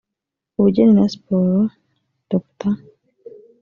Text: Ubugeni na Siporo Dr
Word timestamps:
Ubugeni 0.57 0.91
na 0.97 1.05
Siporo 1.13 1.57
Dr 2.29 2.73